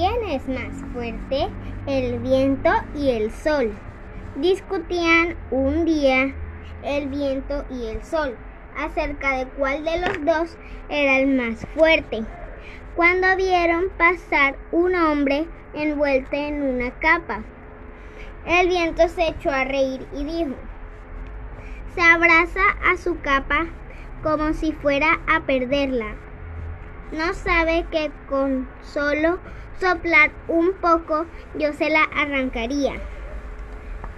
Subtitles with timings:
[0.00, 1.50] ¿Quién es más fuerte?
[1.86, 3.70] El viento y el sol.
[4.36, 6.34] Discutían un día
[6.82, 8.34] el viento y el sol
[8.78, 10.56] acerca de cuál de los dos
[10.88, 12.24] era el más fuerte.
[12.96, 17.42] Cuando vieron pasar un hombre envuelto en una capa,
[18.46, 20.56] el viento se echó a reír y dijo,
[21.94, 23.66] se abraza a su capa
[24.22, 26.29] como si fuera a perderla.
[27.12, 29.40] No sabe que con solo
[29.80, 32.94] soplar un poco yo se la arrancaría.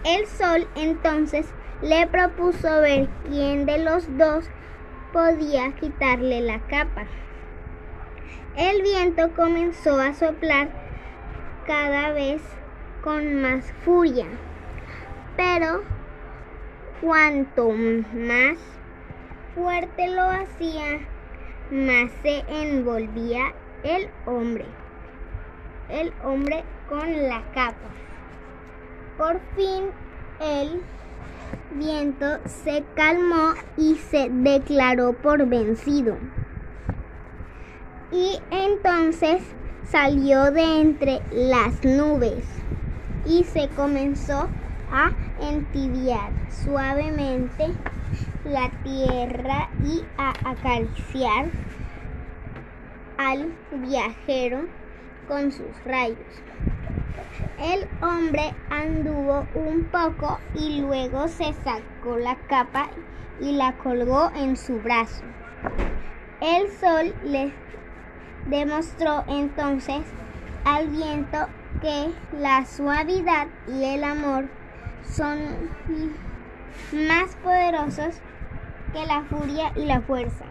[0.04, 1.46] El sol entonces
[1.80, 4.44] le propuso ver quién de los dos
[5.12, 7.06] podía quitarle la capa.
[8.56, 10.68] El viento comenzó a soplar
[11.66, 12.42] cada vez
[13.02, 14.26] con más furia,
[15.36, 15.82] pero
[17.00, 18.58] cuanto más
[19.54, 21.00] fuerte lo hacía,
[21.72, 24.66] más se envolvía el hombre,
[25.88, 27.88] el hombre con la capa.
[29.16, 29.84] Por fin
[30.38, 30.82] el
[31.74, 36.18] viento se calmó y se declaró por vencido.
[38.12, 39.42] Y entonces
[39.84, 42.44] salió de entre las nubes
[43.24, 44.46] y se comenzó
[44.92, 47.72] a entibiar suavemente
[48.52, 51.46] la tierra y a acariciar
[53.16, 54.66] al viajero
[55.26, 56.18] con sus rayos.
[57.58, 62.90] El hombre anduvo un poco y luego se sacó la capa
[63.40, 65.24] y la colgó en su brazo.
[66.42, 67.52] El sol le
[68.46, 70.02] demostró entonces
[70.66, 71.38] al viento
[71.80, 74.44] que la suavidad y el amor
[75.04, 75.38] son
[76.92, 78.20] más poderosos
[78.92, 80.44] que la furia y la fuerza.